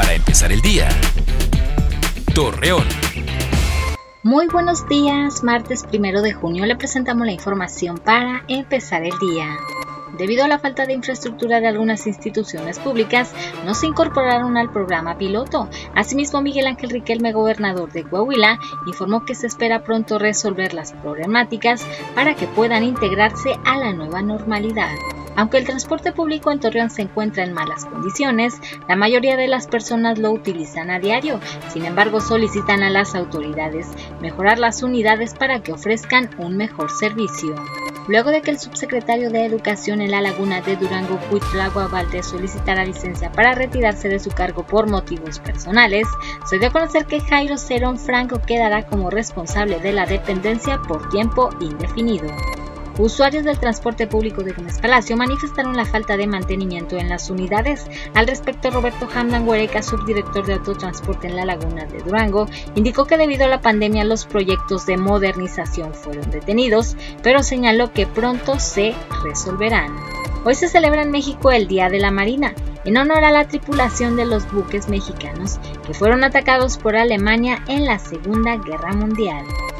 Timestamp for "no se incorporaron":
13.66-14.56